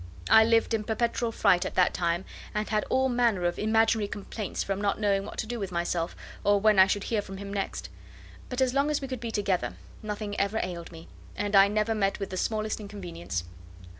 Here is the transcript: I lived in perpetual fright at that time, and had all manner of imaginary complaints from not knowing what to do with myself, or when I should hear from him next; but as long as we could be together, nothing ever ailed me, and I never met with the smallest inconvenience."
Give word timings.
I 0.31 0.43
lived 0.43 0.73
in 0.73 0.83
perpetual 0.83 1.31
fright 1.31 1.63
at 1.63 1.75
that 1.75 1.93
time, 1.93 2.25
and 2.55 2.67
had 2.69 2.85
all 2.89 3.07
manner 3.07 3.45
of 3.45 3.59
imaginary 3.59 4.07
complaints 4.07 4.63
from 4.63 4.81
not 4.81 4.99
knowing 4.99 5.25
what 5.25 5.37
to 5.37 5.45
do 5.45 5.59
with 5.59 5.71
myself, 5.71 6.15
or 6.43 6.59
when 6.59 6.79
I 6.79 6.87
should 6.87 7.03
hear 7.03 7.21
from 7.21 7.37
him 7.37 7.53
next; 7.53 7.87
but 8.49 8.61
as 8.61 8.73
long 8.73 8.89
as 8.89 8.99
we 8.99 9.07
could 9.07 9.19
be 9.21 9.29
together, 9.29 9.75
nothing 10.01 10.35
ever 10.39 10.59
ailed 10.63 10.91
me, 10.91 11.07
and 11.35 11.55
I 11.55 11.67
never 11.67 11.93
met 11.93 12.19
with 12.19 12.31
the 12.31 12.37
smallest 12.37 12.79
inconvenience." 12.79 13.43